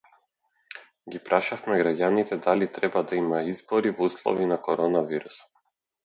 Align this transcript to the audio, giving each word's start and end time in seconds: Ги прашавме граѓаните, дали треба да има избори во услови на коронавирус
Ги 1.15 1.19
прашавме 1.25 1.75
граѓаните, 1.81 2.37
дали 2.47 2.67
треба 2.77 3.03
да 3.11 3.19
има 3.19 3.41
избори 3.51 3.91
во 3.99 4.07
услови 4.13 4.47
на 4.53 4.57
коронавирус 4.69 5.37